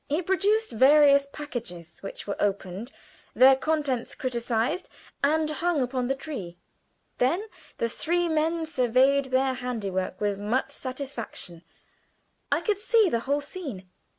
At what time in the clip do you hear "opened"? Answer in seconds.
2.39-2.91